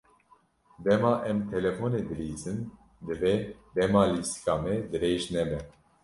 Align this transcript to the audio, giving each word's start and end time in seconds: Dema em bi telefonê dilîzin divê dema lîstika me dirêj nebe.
Dema 0.85 1.09
em 1.29 1.35
bi 1.41 1.45
telefonê 1.53 1.99
dilîzin 2.09 2.59
divê 3.07 3.35
dema 3.75 4.03
lîstika 4.13 4.55
me 4.63 4.75
dirêj 4.91 5.21
nebe. 5.35 5.59